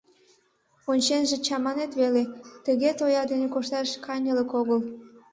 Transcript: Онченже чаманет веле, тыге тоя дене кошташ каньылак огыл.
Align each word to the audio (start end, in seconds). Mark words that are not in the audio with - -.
Онченже 0.91 1.37
чаманет 1.45 1.91
веле, 2.01 2.23
тыге 2.65 2.89
тоя 2.99 3.23
дене 3.31 3.47
кошташ 3.53 3.89
каньылак 4.05 4.51
огыл. 4.59 4.79